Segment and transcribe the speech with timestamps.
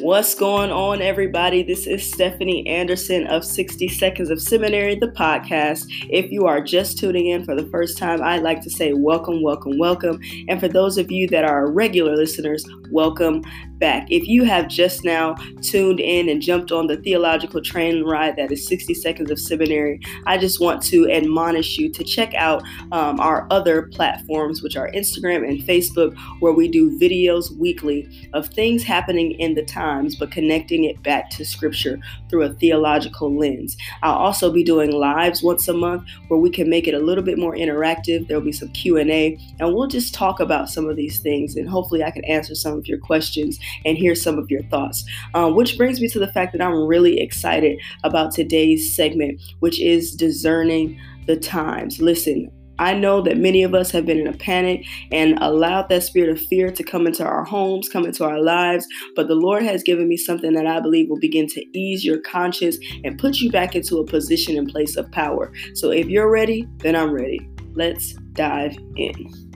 [0.00, 1.62] What's going on, everybody?
[1.62, 5.84] This is Stephanie Anderson of 60 Seconds of Seminary, the podcast.
[6.08, 9.42] If you are just tuning in for the first time, I'd like to say welcome,
[9.42, 10.18] welcome, welcome.
[10.48, 13.42] And for those of you that are regular listeners, welcome
[13.80, 14.06] back.
[14.10, 18.52] If you have just now tuned in and jumped on the theological train ride that
[18.52, 22.62] is 60 Seconds of Seminary, I just want to admonish you to check out
[22.92, 28.46] um, our other platforms, which are Instagram and Facebook, where we do videos weekly of
[28.46, 33.76] things happening in the times, but connecting it back to scripture through a theological lens.
[34.02, 37.24] I'll also be doing lives once a month where we can make it a little
[37.24, 38.28] bit more interactive.
[38.28, 42.04] There'll be some Q&A and we'll just talk about some of these things and hopefully
[42.04, 45.04] I can answer some of your questions and hear some of your thoughts.
[45.34, 49.80] Um, which brings me to the fact that I'm really excited about today's segment, which
[49.80, 52.00] is discerning the times.
[52.00, 56.02] Listen, I know that many of us have been in a panic and allowed that
[56.02, 58.86] spirit of fear to come into our homes, come into our lives.
[59.14, 62.20] But the Lord has given me something that I believe will begin to ease your
[62.20, 65.52] conscience and put you back into a position and place of power.
[65.74, 67.46] So if you're ready, then I'm ready.
[67.74, 69.49] Let's dive in.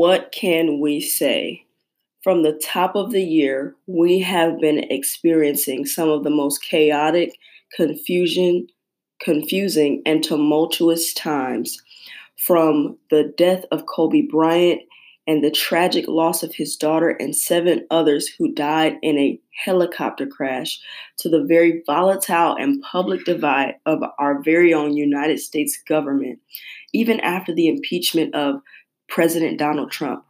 [0.00, 1.66] What can we say?
[2.24, 7.36] From the top of the year, we have been experiencing some of the most chaotic
[7.76, 8.66] confusion,
[9.20, 11.76] confusing, and tumultuous times
[12.38, 14.80] from the death of Kobe Bryant
[15.26, 20.26] and the tragic loss of his daughter and seven others who died in a helicopter
[20.26, 20.80] crash
[21.18, 26.38] to the very volatile and public divide of our very own United States government,
[26.94, 28.62] even after the impeachment of
[29.10, 30.24] President Donald Trump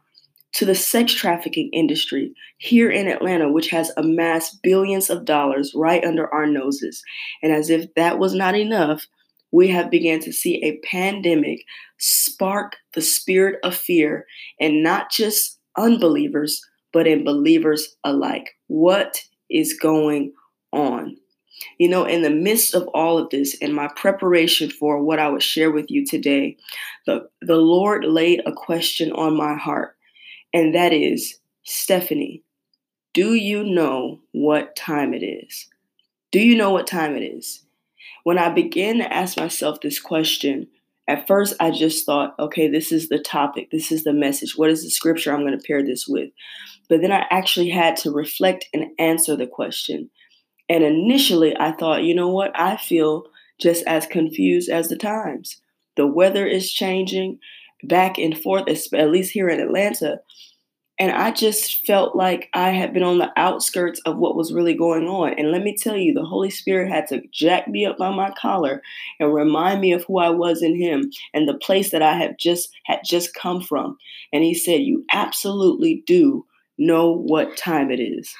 [0.53, 6.03] to the sex trafficking industry here in Atlanta, which has amassed billions of dollars right
[6.03, 7.01] under our noses.
[7.41, 9.07] And as if that was not enough,
[9.51, 11.63] we have begun to see a pandemic
[11.97, 14.25] spark the spirit of fear
[14.59, 18.49] in not just unbelievers, but in believers alike.
[18.67, 20.33] What is going
[20.73, 21.17] on?
[21.77, 25.29] You know, in the midst of all of this, in my preparation for what I
[25.29, 26.57] would share with you today,
[27.05, 29.95] the, the Lord laid a question on my heart
[30.53, 32.43] and that is Stephanie,
[33.13, 35.67] do you know what time it is?
[36.31, 37.63] Do you know what time it is?
[38.23, 40.67] When I began to ask myself this question,
[41.07, 44.57] at first I just thought, okay, this is the topic, this is the message.
[44.57, 46.29] What is the scripture I'm going to pair this with?
[46.89, 50.09] But then I actually had to reflect and answer the question.
[50.71, 52.57] And initially I thought, you know what?
[52.57, 53.25] I feel
[53.59, 55.57] just as confused as the times.
[55.97, 57.39] The weather is changing
[57.83, 60.21] back and forth, at least here in Atlanta.
[60.97, 64.73] And I just felt like I had been on the outskirts of what was really
[64.73, 65.33] going on.
[65.37, 68.31] And let me tell you, the Holy Spirit had to jack me up by my
[68.39, 68.81] collar
[69.19, 72.37] and remind me of who I was in Him and the place that I had
[72.39, 73.97] just had just come from.
[74.31, 76.45] And He said, "You absolutely do
[76.77, 78.33] know what time it is."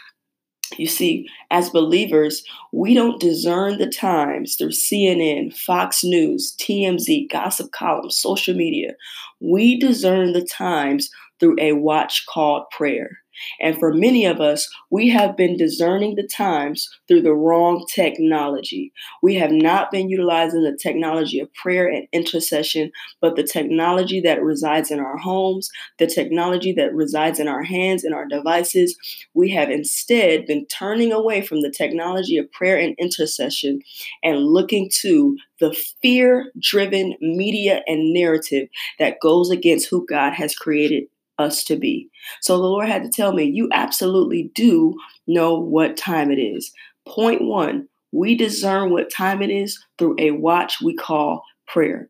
[0.78, 7.72] You see, as believers, we don't discern the times through CNN, Fox News, TMZ, gossip
[7.72, 8.94] columns, social media.
[9.40, 13.21] We discern the times through a watch called prayer.
[13.60, 18.92] And for many of us, we have been discerning the times through the wrong technology.
[19.22, 24.44] We have not been utilizing the technology of prayer and intercession, but the technology that
[24.44, 25.70] resides in our homes,
[26.00, 28.98] the technology that resides in our hands and our devices.
[29.34, 33.82] We have instead been turning away from the technology of prayer and intercession
[34.24, 38.68] and looking to the fear driven media and narrative
[39.00, 41.04] that goes against who God has created
[41.42, 42.10] us to be.
[42.42, 44.96] So the Lord had to tell me, you absolutely do
[45.28, 46.72] know what time it is.
[47.08, 52.10] Point one, we discern what time it is through a watch we call prayer.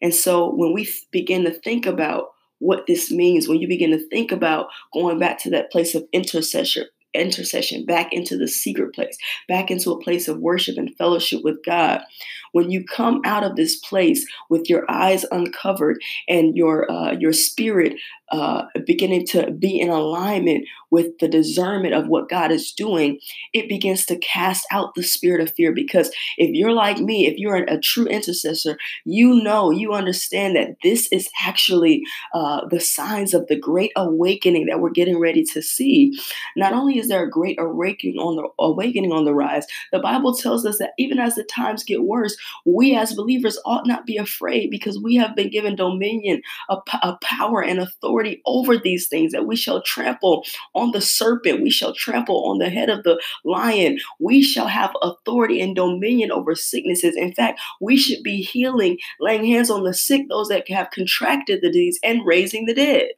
[0.00, 4.08] And so when we begin to think about what this means, when you begin to
[4.08, 9.16] think about going back to that place of intercession, intercession, back into the secret place,
[9.48, 12.00] back into a place of worship and fellowship with God.
[12.52, 17.32] When you come out of this place with your eyes uncovered and your uh, your
[17.32, 17.94] spirit
[18.30, 23.18] uh, beginning to be in alignment with the discernment of what God is doing,
[23.52, 25.72] it begins to cast out the spirit of fear.
[25.72, 30.76] Because if you're like me, if you're a, true intercessor, you know, you understand that
[30.82, 32.02] this is actually
[32.34, 36.18] uh, the signs of the great awakening that we're getting ready to see.
[36.56, 40.34] Not only is there a great awakening on the awakening on the rise, the Bible
[40.34, 42.36] tells us that even as the times get worse,
[42.66, 47.16] we as believers ought not be afraid because we have been given dominion, a, a
[47.22, 50.44] power, and authority authority over these things, that we shall trample
[50.74, 54.94] on the serpent, we shall trample on the head of the lion, we shall have
[55.02, 57.16] authority and dominion over sicknesses.
[57.16, 61.60] In fact, we should be healing, laying hands on the sick, those that have contracted
[61.62, 63.10] the disease, and raising the dead.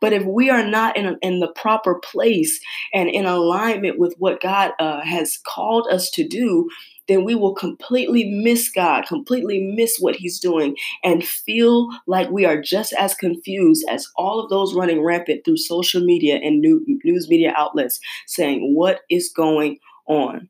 [0.00, 2.60] But if we are not in, a, in the proper place
[2.92, 6.68] and in alignment with what God uh, has called us to do,
[7.08, 12.44] then we will completely miss God, completely miss what He's doing, and feel like we
[12.44, 16.84] are just as confused as all of those running rampant through social media and new,
[17.04, 20.48] news media outlets saying, What is going on?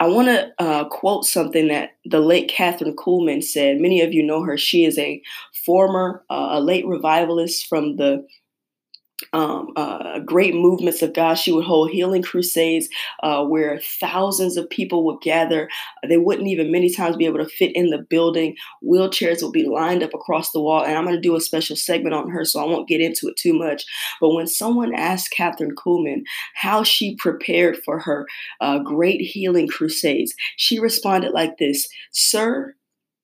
[0.00, 3.80] I want to uh, quote something that the late Kathryn Kuhlman said.
[3.80, 4.56] Many of you know her.
[4.56, 5.20] She is a
[5.66, 8.26] former, uh, a late revivalist from the
[9.32, 11.34] um, uh, great movements of God.
[11.34, 12.88] She would hold healing crusades
[13.22, 15.68] uh, where thousands of people would gather.
[16.06, 18.56] They wouldn't even many times be able to fit in the building.
[18.82, 20.84] Wheelchairs would be lined up across the wall.
[20.84, 23.28] And I'm going to do a special segment on her, so I won't get into
[23.28, 23.84] it too much.
[24.20, 26.22] But when someone asked Kathryn Kuhlman
[26.54, 28.26] how she prepared for her
[28.60, 32.74] uh, great healing crusades, she responded like this Sir,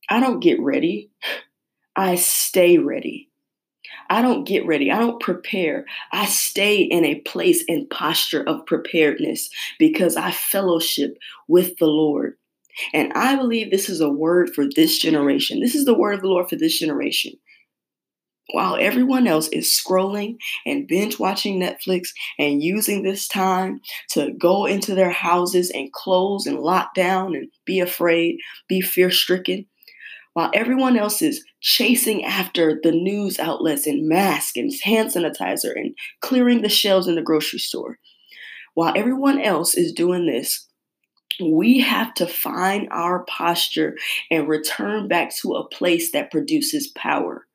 [0.09, 1.11] I don't get ready,
[1.97, 3.31] I stay ready.
[4.09, 4.91] I don't get ready.
[4.91, 5.85] I don't prepare.
[6.13, 11.19] I stay in a place and posture of preparedness because I fellowship
[11.49, 12.35] with the Lord.
[12.93, 15.61] And I believe this is a word for this generation.
[15.61, 17.33] This is the word of the Lord for this generation.
[18.53, 23.81] While everyone else is scrolling and binge watching Netflix and using this time
[24.11, 28.39] to go into their houses and close and lock down and be afraid,
[28.69, 29.67] be fear stricken,
[30.37, 35.97] while everyone else is chasing after the news outlets and masks and hand sanitizer and
[36.21, 37.99] clearing the shelves in the grocery store.
[38.75, 40.69] While everyone else is doing this,
[41.41, 43.95] we have to find our posture
[44.31, 47.47] and return back to a place that produces power.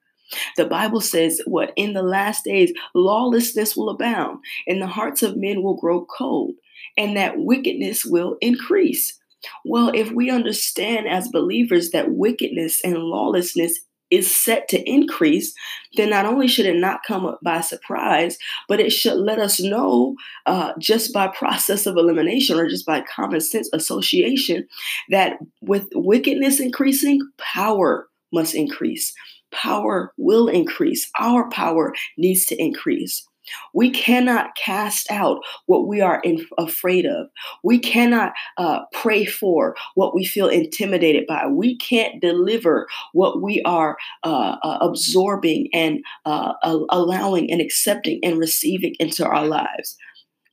[0.58, 1.74] The Bible says, what?
[1.76, 6.56] In the last days, lawlessness will abound, and the hearts of men will grow cold,
[6.98, 9.21] and that wickedness will increase.
[9.66, 13.80] Well, if we understand as believers that wickedness and lawlessness
[14.12, 15.54] is set to increase,
[15.96, 20.16] then not only should it not come by surprise, but it should let us know
[20.46, 24.68] uh, just by process of elimination or just by common sense association
[25.10, 29.14] that with wickedness increasing, power must increase.
[29.52, 31.10] Power will increase.
[31.20, 33.26] Our power needs to increase.
[33.74, 37.28] We cannot cast out what we are in, afraid of.
[37.64, 41.48] We cannot uh, pray for what we feel intimidated by.
[41.48, 46.54] We can't deliver what we are uh, uh, absorbing and uh,
[46.90, 49.98] allowing and accepting and receiving into our lives.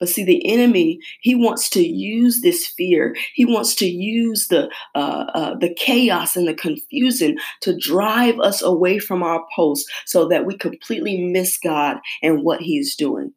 [0.00, 3.17] But see, the enemy, he wants to use this fear.
[3.35, 8.62] He wants to use the uh, uh, the chaos and the confusion to drive us
[8.62, 13.33] away from our post, so that we completely miss God and what He's doing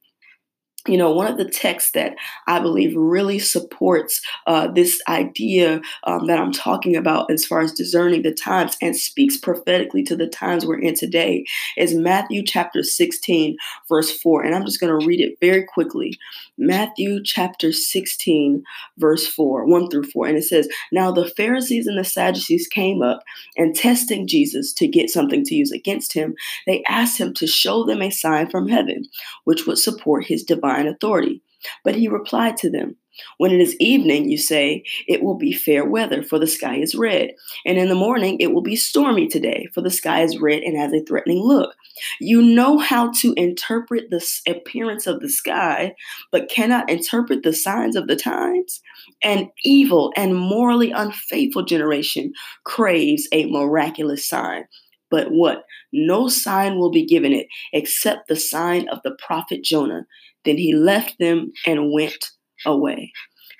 [0.88, 2.16] you know, one of the texts that
[2.48, 7.72] I believe really supports uh, this idea um, that I'm talking about as far as
[7.72, 11.46] discerning the times and speaks prophetically to the times we're in today
[11.78, 13.58] is Matthew chapter 16,
[13.88, 14.44] verse 4.
[14.44, 16.18] And I'm just going to read it very quickly.
[16.58, 18.64] Matthew chapter 16,
[18.98, 20.28] verse 4, 1 through 4.
[20.28, 23.22] And it says, Now the Pharisees and the Sadducees came up
[23.56, 26.34] and testing Jesus to get something to use against him,
[26.66, 29.06] they asked him to show them a sign from heaven,
[29.44, 31.42] which would support his divine authority.
[31.84, 32.96] But he replied to them,
[33.38, 36.96] when it is evening, you say, it will be fair weather, for the sky is
[36.96, 37.32] red.
[37.66, 40.78] And in the morning, it will be stormy today, for the sky is red and
[40.78, 41.76] has a threatening look.
[42.20, 45.94] You know how to interpret the appearance of the sky,
[46.32, 48.82] but cannot interpret the signs of the times?
[49.24, 52.32] An evil and morally unfaithful generation
[52.64, 54.64] craves a miraculous sign.
[55.12, 55.66] But what?
[55.92, 60.08] No sign will be given it except the sign of the prophet Jonah.
[60.46, 62.26] Then he left them and went
[62.66, 63.12] away.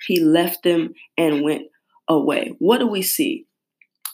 [0.06, 1.64] He left them and went
[2.08, 2.54] away.
[2.58, 3.46] What do we see?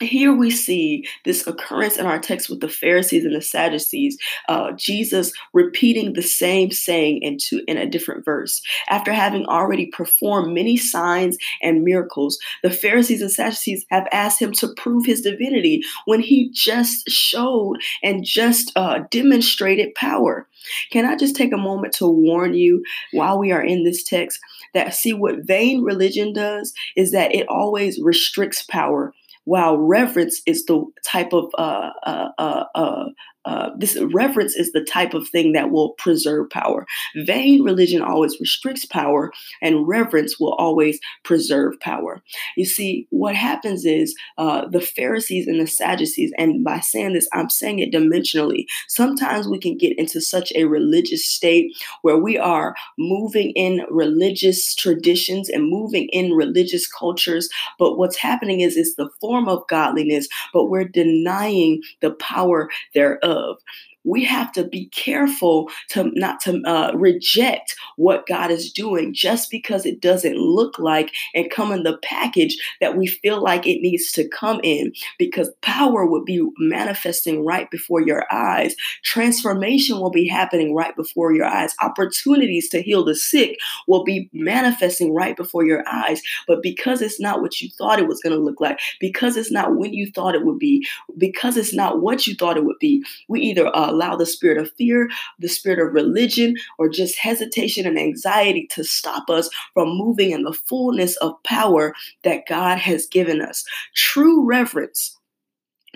[0.00, 4.17] Here we see this occurrence in our text with the Pharisees and the Sadducees,
[4.49, 8.62] uh, Jesus repeating the same saying into in a different verse.
[8.88, 14.52] After having already performed many signs and miracles, the Pharisees and Sadducees have asked him
[14.52, 20.47] to prove his divinity when he just showed and just uh, demonstrated power.
[20.90, 24.38] Can I just take a moment to warn you while we are in this text
[24.75, 29.12] that see what vain religion does is that it always restricts power
[29.49, 33.05] while reverence is the type of uh, uh, uh,
[33.49, 36.87] uh uh, this reverence is the type of thing that will preserve power.
[37.17, 42.23] Vain religion always restricts power, and reverence will always preserve power.
[42.57, 47.28] You see, what happens is uh, the Pharisees and the Sadducees, and by saying this,
[47.33, 48.67] I'm saying it dimensionally.
[48.88, 54.75] Sometimes we can get into such a religious state where we are moving in religious
[54.75, 60.28] traditions and moving in religious cultures, but what's happening is it's the form of godliness,
[60.52, 63.59] but we're denying the power thereof of.
[64.05, 69.50] We have to be careful to not to uh, reject what God is doing just
[69.50, 73.81] because it doesn't look like and come in the package that we feel like it
[73.81, 78.75] needs to come in because power would be manifesting right before your eyes.
[79.02, 81.75] Transformation will be happening right before your eyes.
[81.83, 86.23] Opportunities to heal the sick will be manifesting right before your eyes.
[86.47, 89.50] But because it's not what you thought it was going to look like because it's
[89.50, 90.87] not when you thought it would be
[91.17, 94.59] because it's not what you thought it would be we either uh, allow the spirit
[94.59, 99.88] of fear, the spirit of religion, or just hesitation and anxiety to stop us from
[99.88, 103.64] moving in the fullness of power that God has given us.
[103.95, 105.14] True reverence.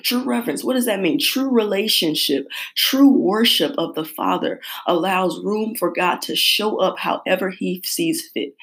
[0.03, 1.19] True reverence, what does that mean?
[1.21, 7.51] True relationship, true worship of the Father allows room for God to show up however
[7.51, 8.55] He sees fit.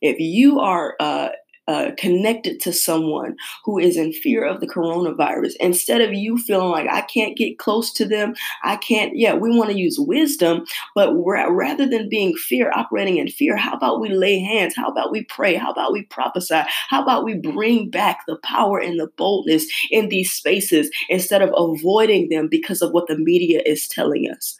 [0.00, 1.28] If you are uh,
[1.70, 6.70] uh, connected to someone who is in fear of the coronavirus, instead of you feeling
[6.70, 8.34] like I can't get close to them,
[8.64, 10.64] I can't, yeah, we want to use wisdom,
[10.96, 14.74] but rather than being fear, operating in fear, how about we lay hands?
[14.74, 15.54] How about we pray?
[15.54, 16.62] How about we prophesy?
[16.88, 21.54] How about we bring back the power and the boldness in these spaces instead of
[21.56, 24.56] avoiding them because of what the media is telling us?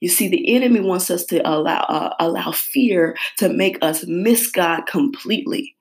[0.00, 4.50] You see, the enemy wants us to allow uh, allow fear to make us miss
[4.50, 5.73] God completely.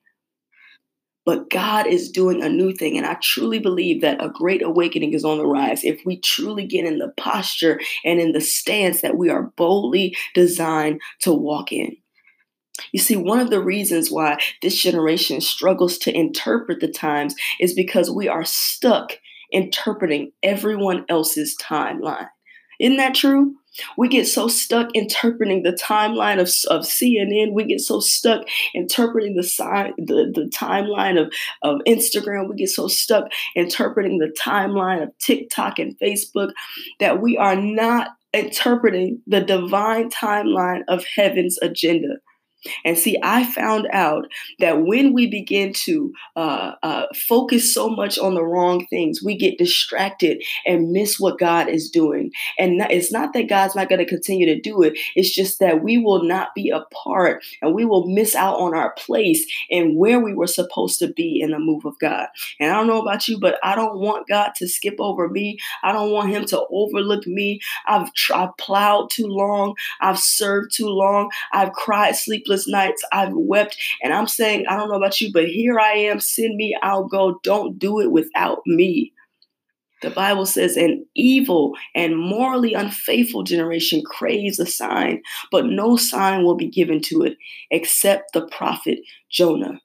[1.26, 2.98] But God is doing a new thing.
[2.98, 6.66] And I truly believe that a great awakening is on the rise if we truly
[6.66, 11.72] get in the posture and in the stance that we are boldly designed to walk
[11.72, 11.96] in.
[12.92, 17.74] You see, one of the reasons why this generation struggles to interpret the times is
[17.74, 19.14] because we are stuck
[19.52, 22.28] interpreting everyone else's timeline.
[22.84, 23.56] Isn't that true?
[23.98, 27.54] We get so stuck interpreting the timeline of, of CNN.
[27.54, 32.50] We get so stuck interpreting the, sign, the, the timeline of, of Instagram.
[32.50, 36.52] We get so stuck interpreting the timeline of TikTok and Facebook
[37.00, 42.18] that we are not interpreting the divine timeline of heaven's agenda.
[42.86, 44.28] And see, I found out
[44.60, 49.38] that when we begin to uh, uh, focus so much on the wrong things, we
[49.38, 52.32] get distracted and miss what God is doing.
[52.58, 55.84] And it's not that God's not going to continue to do it, it's just that
[55.84, 59.98] we will not be a part and we will miss out on our place and
[59.98, 62.28] where we were supposed to be in the move of God.
[62.60, 65.58] And I don't know about you, but I don't want God to skip over me.
[65.84, 67.60] I don't want Him to overlook me.
[67.88, 73.04] I've, I've plowed too long, I've served too long, I've cried sleepless sleepless nights.
[73.12, 73.78] I've wept.
[74.02, 76.20] And I'm saying, I don't know about you, but here I am.
[76.20, 77.40] Send me, I'll go.
[77.44, 79.14] Don't do it without me.
[80.02, 86.44] The Bible says, an evil and morally unfaithful generation craves a sign, but no sign
[86.44, 87.38] will be given to it
[87.72, 89.00] except the prophet
[89.32, 89.80] Jonah.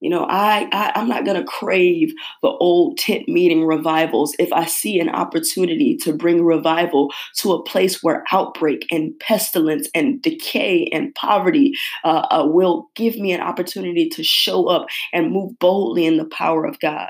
[0.00, 2.12] You know, I, I I'm not gonna crave
[2.42, 7.62] the old tent meeting revivals if I see an opportunity to bring revival to a
[7.64, 11.74] place where outbreak and pestilence and decay and poverty
[12.04, 16.26] uh, uh, will give me an opportunity to show up and move boldly in the
[16.26, 17.08] power of God.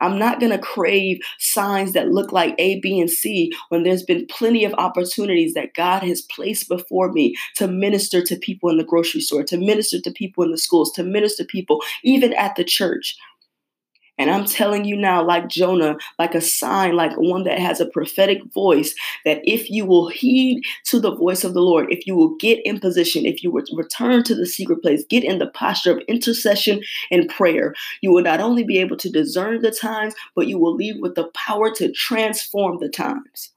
[0.00, 4.02] I'm not going to crave signs that look like A, B, and C when there's
[4.02, 8.78] been plenty of opportunities that God has placed before me to minister to people in
[8.78, 12.32] the grocery store, to minister to people in the schools, to minister to people even
[12.34, 13.16] at the church.
[14.18, 17.86] And I'm telling you now, like Jonah, like a sign, like one that has a
[17.86, 18.94] prophetic voice,
[19.24, 22.60] that if you will heed to the voice of the Lord, if you will get
[22.64, 26.02] in position, if you will return to the secret place, get in the posture of
[26.06, 30.58] intercession and prayer, you will not only be able to discern the times, but you
[30.58, 33.53] will leave with the power to transform the times.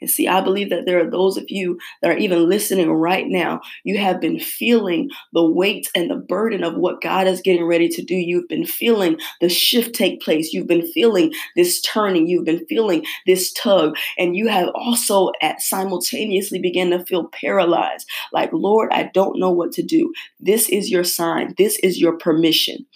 [0.00, 3.26] And see, I believe that there are those of you that are even listening right
[3.26, 3.60] now.
[3.84, 7.88] You have been feeling the weight and the burden of what God is getting ready
[7.88, 8.14] to do.
[8.14, 10.52] You've been feeling the shift take place.
[10.52, 12.26] You've been feeling this turning.
[12.26, 13.96] You've been feeling this tug.
[14.18, 18.08] And you have also at simultaneously began to feel paralyzed.
[18.32, 20.12] Like, Lord, I don't know what to do.
[20.40, 21.54] This is your sign.
[21.56, 22.86] This is your permission.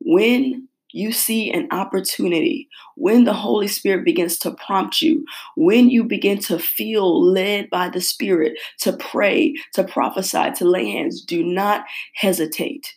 [0.00, 5.24] When you see an opportunity, when the Holy Spirit begins to prompt you,
[5.56, 10.88] when you begin to feel led by the Spirit to pray, to prophesy, to lay
[10.88, 11.84] hands, do not
[12.14, 12.94] hesitate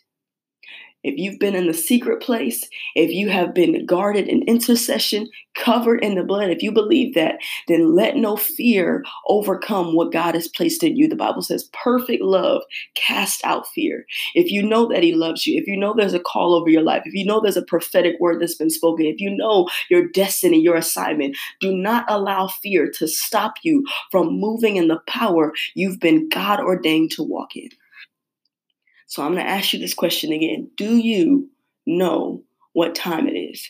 [1.04, 6.02] if you've been in the secret place, if you have been guarded in intercession, covered
[6.02, 7.38] in the blood, if you believe that,
[7.68, 11.08] then let no fear overcome what God has placed in you.
[11.08, 12.62] The Bible says, perfect love
[12.94, 14.06] cast out fear.
[14.34, 16.82] If you know that He loves you, if you know there's a call over your
[16.82, 20.08] life, if you know there's a prophetic word that's been spoken, if you know your
[20.08, 25.52] destiny, your assignment, do not allow fear to stop you from moving in the power
[25.74, 27.70] you've been God ordained to walk in.
[29.08, 31.50] So I'm going to ask you this question again Do you
[31.86, 33.68] know what time it is?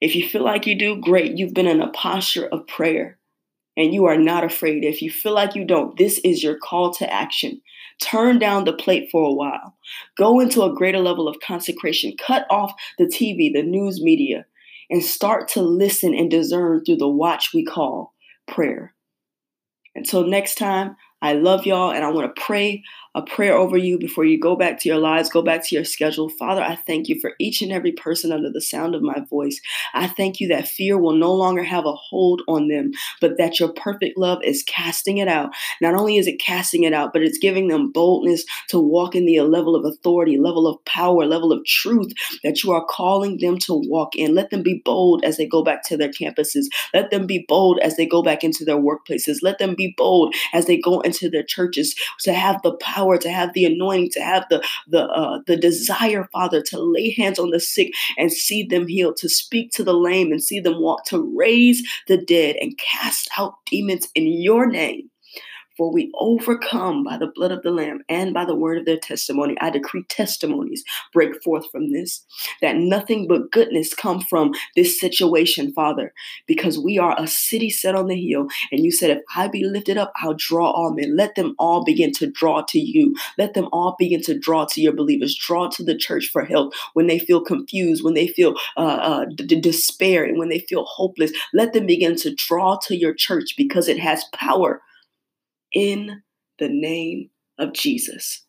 [0.00, 1.36] If you feel like you do, great.
[1.36, 3.18] You've been in a posture of prayer
[3.76, 4.84] and you are not afraid.
[4.84, 7.60] If you feel like you don't, this is your call to action.
[8.00, 9.76] Turn down the plate for a while.
[10.16, 12.14] Go into a greater level of consecration.
[12.18, 14.46] Cut off the TV, the news media,
[14.88, 18.14] and start to listen and discern through the watch we call
[18.46, 18.94] prayer.
[19.94, 23.98] Until next time, I love y'all and I want to pray a prayer over you
[23.98, 26.28] before you go back to your lives, go back to your schedule.
[26.28, 29.60] Father, I thank you for each and every person under the sound of my voice.
[29.94, 33.58] I thank you that fear will no longer have a hold on them, but that
[33.58, 35.50] your perfect love is casting it out.
[35.80, 39.26] Not only is it casting it out, but it's giving them boldness to walk in
[39.26, 42.12] the level of authority, level of power, level of truth
[42.44, 44.34] that you are calling them to walk in.
[44.34, 46.66] Let them be bold as they go back to their campuses.
[46.94, 49.38] Let them be bold as they go back into their workplaces.
[49.42, 53.30] Let them be bold as they go into their churches to have the power, to
[53.30, 57.50] have the anointing, to have the the uh, the desire, Father, to lay hands on
[57.50, 61.04] the sick and see them healed, to speak to the lame and see them walk,
[61.06, 65.10] to raise the dead and cast out demons in your name.
[65.78, 68.98] For we overcome by the blood of the Lamb and by the word of their
[68.98, 69.56] testimony.
[69.60, 72.24] I decree testimonies break forth from this,
[72.60, 76.12] that nothing but goodness come from this situation, Father,
[76.46, 78.48] because we are a city set on the hill.
[78.72, 81.16] And you said, if I be lifted up, I'll draw all men.
[81.16, 83.14] Let them all begin to draw to you.
[83.38, 86.74] Let them all begin to draw to your believers, draw to the church for help
[86.94, 90.84] when they feel confused, when they feel uh, uh, d- despair, and when they feel
[90.84, 91.32] hopeless.
[91.54, 94.82] Let them begin to draw to your church because it has power
[95.78, 96.22] in
[96.58, 98.44] the name of Jesus.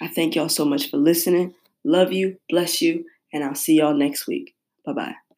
[0.00, 1.54] I thank y'all so much for listening.
[1.84, 4.54] Love you, bless you, and I'll see y'all next week.
[4.84, 5.29] Bye bye.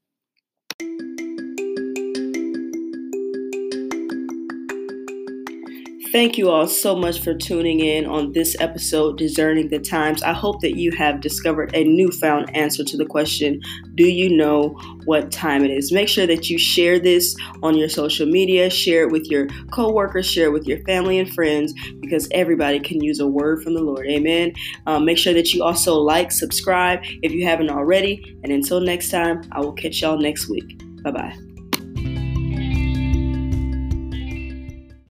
[6.13, 10.23] Thank you all so much for tuning in on this episode, Discerning the Times.
[10.23, 13.63] I hope that you have discovered a newfound answer to the question
[13.95, 15.91] Do you know what time it is?
[15.91, 20.27] Make sure that you share this on your social media, share it with your coworkers,
[20.27, 21.73] share it with your family and friends,
[22.03, 24.07] because everybody can use a word from the Lord.
[24.07, 24.53] Amen.
[24.87, 28.37] Um, make sure that you also like, subscribe if you haven't already.
[28.43, 30.79] And until next time, I will catch y'all next week.
[31.03, 31.52] Bye bye.